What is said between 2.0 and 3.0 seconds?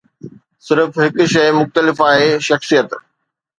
آهي، شخصيت.